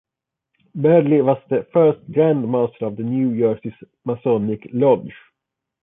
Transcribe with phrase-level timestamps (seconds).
[0.73, 3.71] Brearley was the first Grand Master of the New Jersey
[4.03, 5.13] Masonic Lodge.